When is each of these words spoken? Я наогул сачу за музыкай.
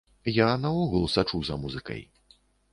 Я 0.37 0.47
наогул 0.63 1.05
сачу 1.17 1.43
за 1.53 1.61
музыкай. 1.67 2.05